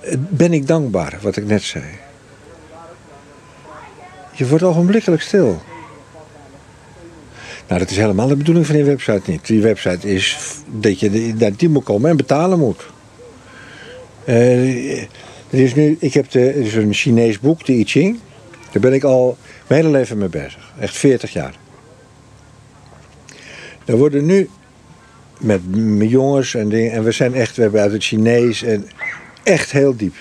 [0.00, 1.84] Eh, Ben ik dankbaar, wat ik net zei.
[4.36, 5.62] Je wordt ogenblikkelijk stil.
[7.68, 9.46] Nou, dat is helemaal de bedoeling van die website niet.
[9.46, 12.86] Die website is dat je naar die moet komen en betalen moet.
[14.24, 15.00] Eh,
[15.50, 18.18] er is nu, ik heb de, een Chinees boek, de I Ching.
[18.72, 20.72] Daar ben ik al mijn hele leven mee bezig.
[20.78, 21.54] Echt 40 jaar.
[23.84, 24.48] Er worden nu
[25.38, 26.92] met m- jongens en dingen.
[26.92, 28.88] En we zijn echt, we hebben uit het Chinees en
[29.42, 30.14] echt heel diep.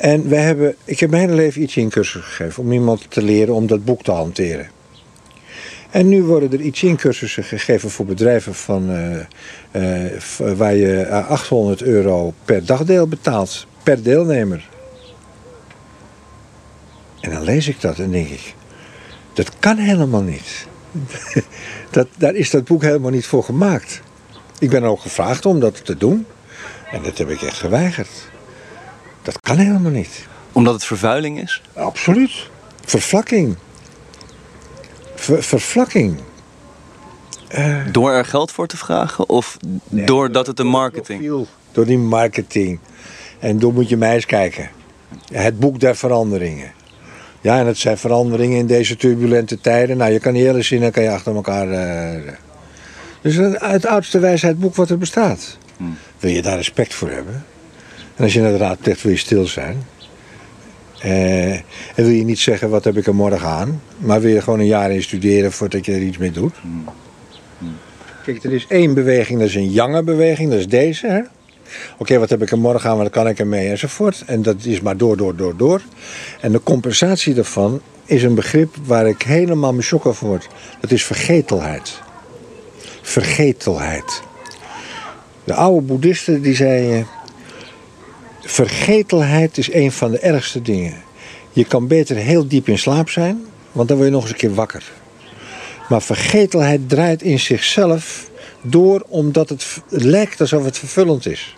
[0.00, 3.22] En we hebben, ik heb mijn hele leven I Ching cursus gegeven om iemand te
[3.22, 4.70] leren om dat boek te hanteren.
[5.90, 10.20] En nu worden er I Ching cursussen gegeven voor bedrijven van, eh, eh,
[10.56, 14.68] waar je eh, 800 euro per dagdeel betaalt, per deelnemer.
[17.20, 18.54] En dan lees ik dat en denk ik,
[19.32, 20.66] dat kan helemaal niet.
[21.90, 24.00] dat, daar is dat boek helemaal niet voor gemaakt.
[24.58, 26.26] Ik ben ook gevraagd om dat te doen.
[26.90, 28.28] En dat heb ik echt geweigerd.
[29.32, 30.26] Dat kan helemaal niet.
[30.52, 31.62] Omdat het vervuiling is?
[31.72, 32.50] Absoluut.
[32.84, 33.56] Vervlakking.
[35.14, 36.16] Ver- vervlakking.
[37.92, 39.28] Door er geld voor te vragen?
[39.28, 39.56] Of
[39.88, 41.18] doordat het een marketing...
[41.20, 41.46] Profiel.
[41.72, 42.78] Door die marketing.
[43.38, 44.70] En door moet je mij eens kijken.
[45.32, 46.72] Het boek der veranderingen.
[47.40, 49.96] Ja, en het zijn veranderingen in deze turbulente tijden.
[49.96, 51.70] Nou, je kan die hele zinnen kan je achter elkaar...
[51.70, 52.32] eh
[53.20, 55.58] dus het oudste wijsheidboek wat er bestaat.
[56.18, 57.44] Wil je daar respect voor hebben?
[58.20, 59.82] En als je raad trekt, wil je stil zijn.
[60.98, 61.62] Eh, en
[61.94, 63.82] wil je niet zeggen, wat heb ik er morgen aan?
[63.98, 66.54] Maar wil je gewoon een jaar in studeren voordat je er iets mee doet?
[68.24, 71.06] Kijk, er is één beweging, dat is een jange beweging, dat is deze.
[71.06, 71.20] hè?
[71.98, 74.22] Oké, wat heb ik er morgen aan, wat kan ik ermee enzovoort.
[74.26, 75.82] En dat is maar door, door, door, door.
[76.40, 80.48] En de compensatie daarvan is een begrip waar ik helemaal me shock over word.
[80.80, 82.00] Dat is vergetelheid.
[83.02, 84.22] Vergetelheid.
[85.44, 87.06] De oude boeddhisten die zeiden...
[88.40, 90.94] Vergetelheid is een van de ergste dingen.
[91.52, 94.38] Je kan beter heel diep in slaap zijn, want dan word je nog eens een
[94.38, 94.92] keer wakker.
[95.88, 98.30] Maar vergetelheid draait in zichzelf
[98.62, 101.54] door omdat het lijkt alsof het vervullend is.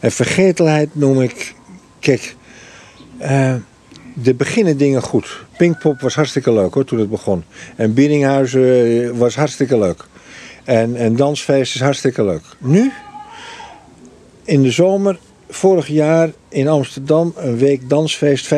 [0.00, 1.54] En vergetelheid noem ik.
[1.98, 2.36] Kijk,
[3.18, 3.54] eh
[4.24, 5.44] er beginnen dingen goed.
[5.56, 7.44] Pinkpop was hartstikke leuk hoor toen het begon.
[7.76, 10.04] En Biddinghuizen eh, was hartstikke leuk.
[10.64, 12.42] En, en dansfeest is hartstikke leuk.
[12.58, 12.92] Nu,
[14.44, 18.54] in de zomer, vorig jaar in Amsterdam, een week dansfeest,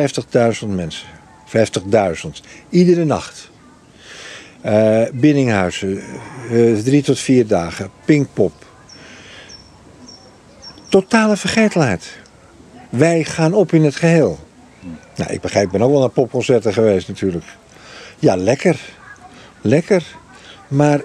[0.61, 1.07] 50.000 mensen.
[1.45, 2.29] 50.000.
[2.69, 3.49] Iedere nacht.
[4.61, 6.01] Eh Biddinghuizen,
[6.49, 7.89] eh, drie tot vier dagen.
[8.05, 8.53] Pinkpop.
[10.89, 12.17] Totale vergetelheid.
[12.89, 14.39] Wij gaan op in het geheel.
[15.15, 17.45] Nou, ik begrijp, ik ben ook wel naar popconcerten geweest natuurlijk.
[18.19, 18.79] Ja, lekker.
[19.61, 20.03] Lekker.
[20.67, 21.01] Maar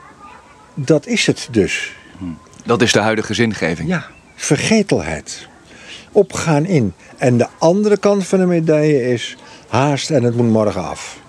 [0.74, 1.92] dat is het dus.
[2.64, 3.88] Dat is de huidige zingeving.
[3.88, 5.48] Ja, vergetelheid.
[6.14, 6.92] Opgaan in.
[7.18, 9.36] En de andere kant van de medaille is
[9.68, 11.20] haast en het moet morgen af.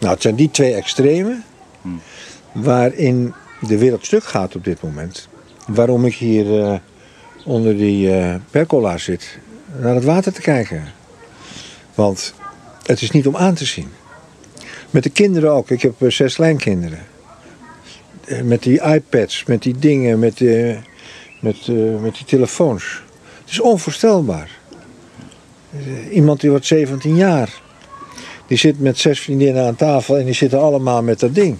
[0.00, 1.44] Nou, het zijn die twee extremen
[2.52, 5.28] waarin de wereld stuk gaat op dit moment.
[5.66, 6.78] Waarom ik hier eh,
[7.44, 9.38] onder die eh, percola zit,
[9.80, 10.84] naar het water te kijken.
[11.94, 12.34] Want
[12.82, 13.88] het is niet om aan te zien.
[14.90, 15.70] Met de kinderen ook.
[15.70, 17.02] Ik heb eh, zes kleinkinderen.
[18.42, 20.40] Met die iPads, met die dingen, met,
[21.40, 21.66] met,
[22.00, 23.02] met die telefoons.
[23.54, 24.50] Is onvoorstelbaar.
[25.70, 27.60] Eh, Iemand die wordt 17 jaar.
[28.46, 31.58] Die zit met zes vriendinnen aan tafel en die zitten allemaal met dat ding.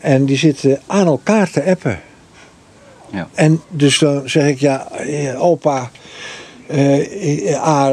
[0.00, 2.00] En die zitten aan elkaar te appen.
[3.12, 3.28] Ja.
[3.34, 5.90] En dus dan zeg ik, ja, eh, opa,
[6.66, 7.90] eh, A,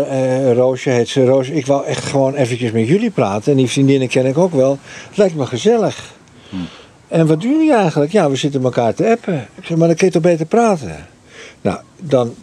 [0.53, 3.51] Roosje heet ze, Roosje, ik wou echt gewoon eventjes met jullie praten.
[3.51, 4.79] En die vriendinnen ken ik ook wel.
[5.07, 6.13] Het lijkt me gezellig.
[7.07, 8.11] En wat doen jullie eigenlijk?
[8.11, 9.47] Ja, we zitten elkaar te appen.
[9.55, 11.07] Ik zeg, maar dan kun je toch beter praten?
[11.61, 12.35] Nou, dan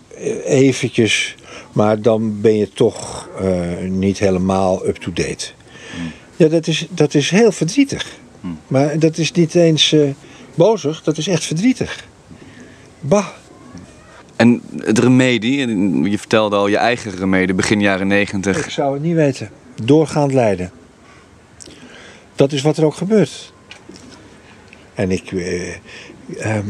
[0.45, 1.35] eventjes,
[1.73, 5.47] maar dan ben je toch eh, niet helemaal up-to-date.
[6.37, 8.19] Ja, dat is, dat is heel verdrietig.
[8.67, 10.01] Maar dat is niet eens eh,
[10.55, 12.05] bozig, dat is echt verdrietig.
[13.01, 13.27] Bah.
[14.37, 15.67] En het remedie,
[16.11, 18.71] je vertelde al je eigen remedie begin jaren Ik negentig.
[18.71, 19.51] zou het niet weten.
[19.85, 20.71] Doorgaand lijden.
[22.35, 23.53] Dat is wat er ook gebeurt.
[24.95, 25.33] En ik.
[26.39, 26.67] ehm,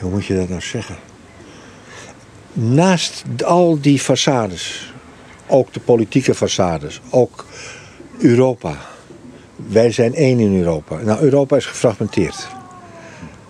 [0.00, 0.96] hoe moet je dat nou zeggen?
[2.52, 4.92] Naast al die façades,
[5.46, 7.46] ook de politieke façades, ook
[8.18, 8.76] Europa.
[9.56, 10.96] Wij zijn één in Europa.
[10.96, 12.48] Nou, Europa is gefragmenteerd.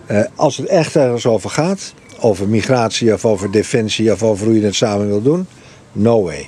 [0.07, 4.61] Eh, als het echt ergens over gaat, over migratie of over defensie of over hoe
[4.61, 5.47] je het samen wil doen,
[5.93, 6.47] no way.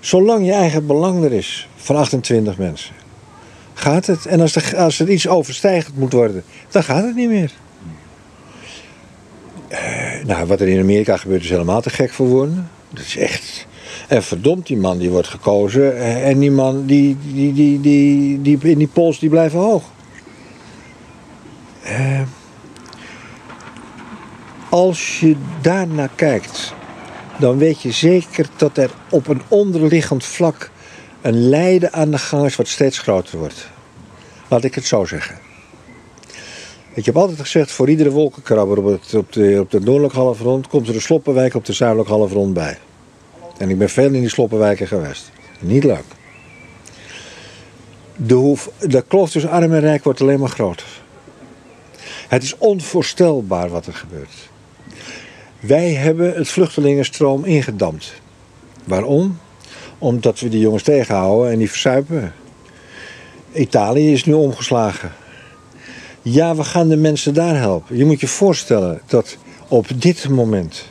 [0.00, 2.94] Zolang je eigen belang er is van 28 mensen,
[3.74, 4.26] gaat het.
[4.26, 7.52] En als er, als er iets overstijgend moet worden, dan gaat het niet meer.
[9.76, 12.70] Eh, nou, wat er in Amerika gebeurt is helemaal te gek voor woorden.
[12.90, 13.66] Dat is echt.
[14.08, 15.96] En verdomd, die man die wordt gekozen.
[15.96, 19.82] eh, En die man, die, die, die, die, die, in die pols, die blijven hoog.
[21.82, 22.20] Eh,
[24.68, 26.74] als je daarnaar kijkt,
[27.38, 30.70] dan weet je zeker dat er op een onderliggend vlak
[31.22, 33.68] een lijden aan de gang is wat steeds groter wordt.
[34.48, 35.38] Laat ik het zo zeggen.
[36.96, 38.78] Ik heb altijd gezegd, voor iedere wolkenkrabber
[39.16, 42.78] op, de, op de noordelijke halfrond komt er een sloppenwijk op de zuidelijke halfrond bij.
[43.58, 45.30] En ik ben veel in die sloppenwijken geweest.
[45.60, 46.04] Niet leuk.
[48.16, 50.86] De, hoef, de kloof tussen arm en rijk wordt alleen maar groter.
[52.28, 54.48] Het is onvoorstelbaar wat er gebeurt.
[55.60, 58.20] Wij hebben het vluchtelingenstroom ingedampt.
[58.84, 59.38] Waarom?
[59.98, 62.34] Omdat we die jongens tegenhouden en die verzuipen.
[63.52, 65.12] Italië is nu omgeslagen.
[66.28, 67.96] Ja, we gaan de mensen daar helpen.
[67.96, 69.36] Je moet je voorstellen dat
[69.68, 70.84] op dit moment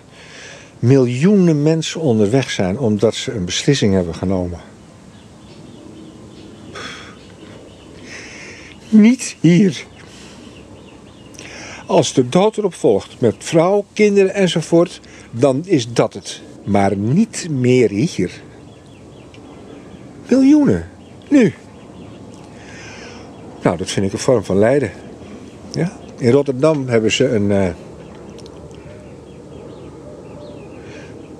[0.80, 4.60] miljoenen mensen onderweg zijn omdat ze een beslissing hebben genomen.
[8.90, 9.86] Niet hier.
[11.86, 15.00] Als de dood erop volgt met vrouw, kinderen enzovoort,
[15.32, 16.42] dan is dat het.
[16.64, 18.32] Maar niet meer hier.
[20.30, 20.90] Miljoenen.
[21.30, 21.54] Nu.
[23.62, 24.92] Nou, dat vind ik een vorm van lijden.
[25.76, 25.92] Ja?
[26.18, 27.68] In Rotterdam hebben ze een, eh,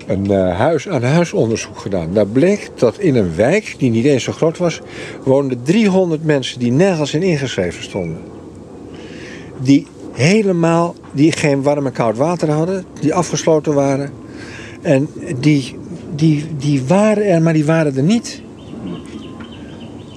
[0.06, 2.12] een eh, huis aan huisonderzoek gedaan.
[2.12, 4.80] Daar bleek dat in een wijk, die niet eens zo groot was,
[5.24, 8.18] woonden 300 mensen die nergens in ingeschreven stonden.
[9.60, 14.10] Die helemaal, die geen warm en koud water hadden, die afgesloten waren.
[14.82, 15.08] En
[15.40, 15.76] die,
[16.14, 18.42] die, die waren er, maar die waren er niet.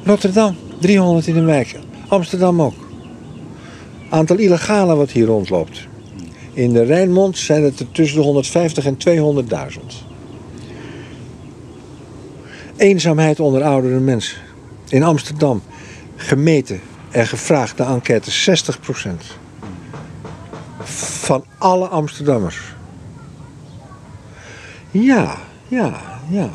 [0.04, 1.76] Rotterdam, 300 in een wijk.
[2.08, 2.89] Amsterdam ook.
[4.10, 5.88] Aantal illegalen wat hier rondloopt.
[6.54, 9.80] In de Rijnmond zijn het er tussen de 150 en 200.000.
[12.78, 14.38] Eenzaamheid onder oudere mensen.
[14.90, 15.62] In Amsterdam
[16.16, 19.10] gemeten en gevraagd de enquête 60%.
[20.84, 22.58] Van alle Amsterdammers.
[24.92, 26.50] Ja, ja, ja.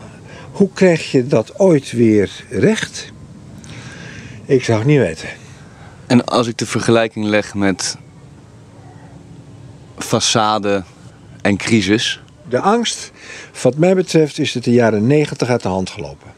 [0.52, 3.12] Hoe krijg je dat ooit weer recht?
[4.44, 5.28] Ik zou het niet weten.
[6.06, 7.96] En als ik de vergelijking leg met
[9.98, 10.82] façade
[11.42, 12.22] en crisis.
[12.48, 13.12] De angst,
[13.62, 16.32] wat mij betreft, is het de jaren 90 uit de hand gelopen.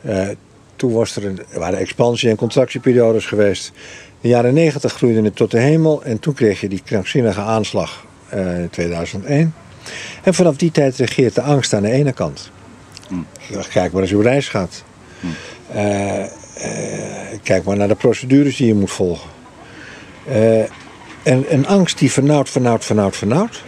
[0.00, 0.28] Eh,
[0.76, 3.72] toen was er, een, waren expansie- en contractieperiodes geweest.
[4.20, 7.40] In de jaren 90 groeide het tot de hemel en toen kreeg je die krankzinnige
[7.40, 9.54] aanslag eh, in 2001.
[10.22, 12.50] En vanaf die tijd regeert de angst aan de ene kant.
[13.72, 14.84] Kijk maar als je op reis gaat.
[15.72, 16.30] Eh, eh,
[17.42, 19.30] kijk maar naar de procedures die je moet volgen.
[20.24, 20.60] Eh,
[21.22, 23.62] en een angst die vernauwt, vernauwt, vernauwt, vernauwt.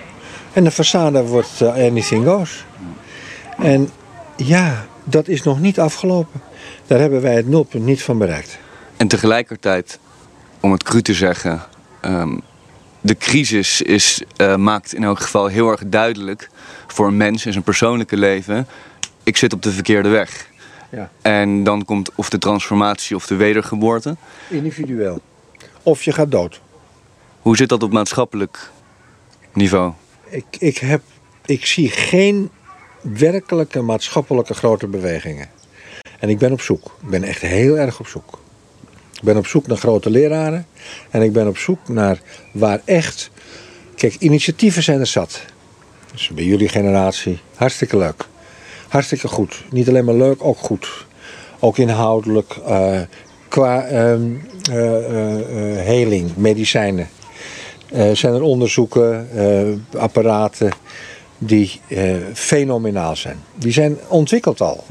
[0.53, 2.65] En de façade wordt eh, anything goes.
[3.59, 3.91] En
[4.37, 6.41] ja, dat is nog niet afgelopen.
[6.87, 8.59] Daar hebben wij het nulpunt niet van bereikt.
[8.97, 9.99] En tegelijkertijd,
[10.61, 11.63] om het cru te zeggen,
[12.01, 12.39] ehm,
[13.01, 16.49] de crisis is, eh, maakt in elk geval heel erg duidelijk
[16.87, 18.67] voor een mens in zijn persoonlijke leven:
[19.23, 20.49] ik zit op de verkeerde weg.
[20.97, 21.11] Ja.
[21.23, 24.17] En dan komt of de transformatie of de wedergeboorte.
[24.49, 25.21] Individueel.
[25.83, 26.61] Of je gaat dood.
[27.41, 28.71] Hoe zit dat op maatschappelijk
[29.53, 29.93] niveau?
[30.29, 31.03] Ik, ik, heb,
[31.47, 32.51] ik zie geen
[33.01, 35.49] werkelijke maatschappelijke grote bewegingen.
[36.19, 36.85] En ik ben op zoek.
[37.03, 38.39] Ik ben echt heel erg op zoek.
[39.13, 40.67] Ik ben op zoek naar grote leraren.
[41.11, 42.21] En ik ben op zoek naar
[42.53, 43.31] waar echt.
[43.95, 45.45] Kijk, initiatieven zijn er zat.
[46.13, 47.41] Dus bij jullie generatie.
[47.55, 48.27] Hartstikke leuk.
[48.97, 49.65] Hartstikke goed.
[49.71, 51.07] Niet alleen maar leuk, ook goed.
[51.59, 52.57] Ook inhoudelijk.
[52.67, 53.01] eh,
[53.49, 54.17] qua eh,
[55.77, 57.09] heling, medicijnen.
[58.13, 59.29] Zijn er onderzoeken,
[59.97, 60.73] apparaten
[61.39, 61.81] die
[62.33, 63.37] fenomenaal zijn.
[63.55, 64.85] Die zijn ontwikkeld al.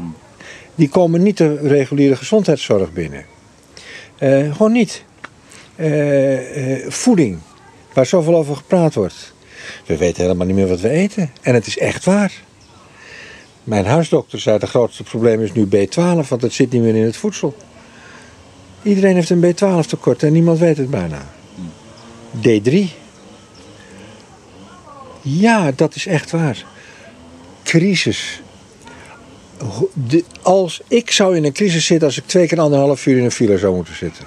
[0.75, 3.25] Die komen niet de reguliere gezondheidszorg binnen.
[4.51, 5.03] Gewoon niet.
[6.87, 7.39] Voeding,
[7.93, 9.33] waar zoveel over gepraat wordt.
[9.85, 11.31] We weten helemaal niet meer wat we eten.
[11.41, 12.44] En het is echt waar.
[13.65, 17.03] Mijn huisdokter zei: het grootste probleem is nu B12, want het zit niet meer in
[17.03, 17.55] het voedsel.
[18.83, 21.25] Iedereen heeft een B12 tekort en niemand weet het bijna.
[22.41, 22.89] D3.
[25.21, 26.65] Ja, dat is echt waar.
[27.63, 28.41] Crisis.
[29.93, 33.23] De- als, ik zou in een crisis zitten als ik twee keer anderhalf uur in
[33.23, 34.25] een file zou moeten zitten.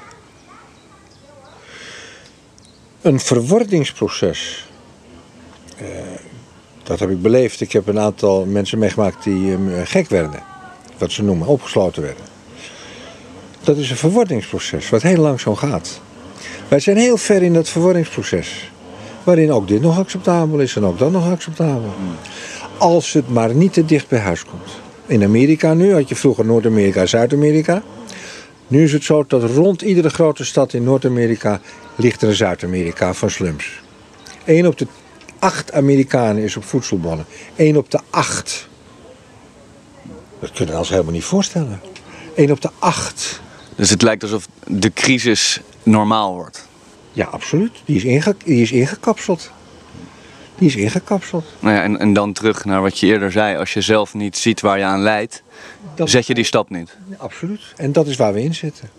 [3.03, 4.68] Een verwordingsproces.
[5.76, 5.86] Eh,
[6.89, 7.61] dat heb ik beleefd.
[7.61, 10.43] Ik heb een aantal mensen meegemaakt die eh, gek werden.
[10.99, 12.24] Wat ze noemen, opgesloten werden.
[13.62, 16.01] Dat is een verwordingsproces, wat heel langzaam gaat.
[16.68, 18.70] Wij zijn heel ver in dat verwordingsproces.
[19.22, 21.93] Waarin ook dit nog acceptabel is en ook dat nog acceptabel.
[22.78, 24.70] Als het maar niet te dicht bij huis komt.
[25.07, 27.82] In Amerika nu had je vroeger Noord-Amerika Zuid-Amerika.
[28.66, 31.61] Nu is het zo dat rond iedere grote stad in Noord-Amerika
[31.97, 33.80] ligt er een Zuid-Amerika van slums.
[34.45, 34.86] Eén op de
[35.39, 37.26] acht Amerikanen is op voedselbonnen.
[37.57, 38.68] Eén op de acht.
[40.41, 41.80] Dat kunnen we ons helemaal niet voorstellen.
[42.34, 43.41] Eén op de acht.
[43.76, 46.66] Dus het lijkt alsof de crisis normaal wordt.
[47.12, 47.72] Ja, absoluut.
[47.84, 49.51] Die is, inge die is ingekapseld.
[50.59, 51.45] Die is ingekapseld.
[51.61, 53.57] Nou ja, en, en dan terug naar wat je eerder zei.
[53.57, 55.43] Als je zelf niet ziet waar je aan leidt,
[55.95, 56.97] Dat- zet je die stap niet.
[57.16, 57.61] Absoluut.
[57.76, 58.91] En dat is waar we in zitten.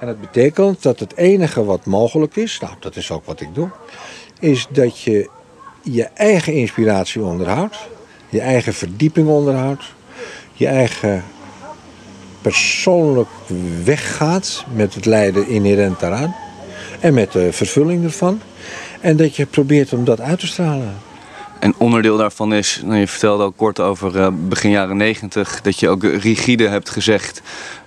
[0.00, 3.54] En dat betekent dat het enige wat mogelijk is, nou dat is ook wat ik
[3.54, 3.70] doe,
[4.40, 5.30] is dat je
[5.82, 7.76] je eigen inspiratie onderhoudt,
[8.28, 9.84] je eigen verdieping onderhoudt,
[10.52, 11.24] je eigen
[12.42, 13.28] persoonlijk
[13.84, 16.34] weggaat met het lijden inherent daaraan
[17.00, 18.40] en met de vervulling ervan.
[19.00, 20.94] En dat je probeert om dat uit te stralen.
[21.58, 25.80] En onderdeel daarvan is, nou, je vertelde al kort over eh, begin jaren negentig, dat
[25.80, 27.42] je ook rigide hebt gezegd.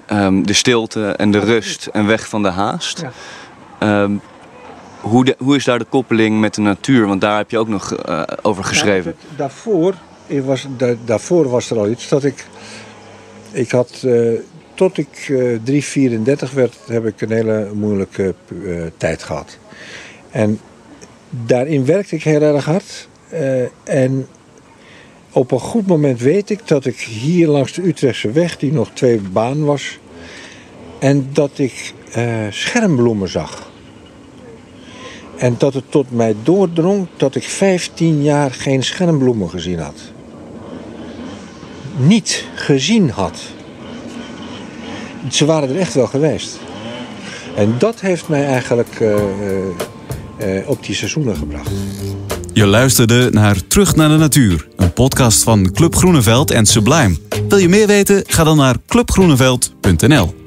[0.06, 3.02] ehm, de stilte en de rust en weg van de haast.
[3.02, 3.12] Ja.
[3.80, 4.12] Ehm,
[5.10, 7.08] hoe, de- hoe is daar de koppeling met de natuur?
[7.08, 9.16] Want daar heb je ook nog eh, over geschreven.
[9.38, 9.93] Daarvoor,
[10.28, 12.45] ik was, da- daarvoor was er al iets dat ik.
[13.51, 14.01] Ik had.
[14.06, 14.32] eh,
[14.74, 15.60] tot ik eh
[16.49, 18.36] 3,34 werd, heb ik een hele moeilijke
[18.97, 19.58] tijd gehad.
[20.32, 20.60] En
[21.30, 23.08] daarin werkte ik heel erg hard.
[23.84, 24.28] en
[25.32, 28.89] op een goed moment weet ik dat ik hier langs de Utrechtse weg, die nog
[28.93, 29.99] twee baan was,
[30.99, 31.93] en dat ik
[32.49, 33.72] schermbloemen zag.
[35.38, 40.00] En dat het tot mij doordrong dat ik 15 jaar geen schermbloemen gezien had.
[41.98, 43.40] Niet gezien had.
[45.30, 46.60] Ze waren er echt wel geweest.
[47.56, 51.70] En dat heeft mij eigenlijk eh, eh, eh, op die seizoenen gebracht.
[52.54, 57.18] Je luisterde naar Terug naar de Natuur, een podcast van Club Groeneveld en Sublime.
[57.48, 58.24] Wil je meer weten?
[58.28, 60.45] Ga dan naar clubgroeneveld.nl.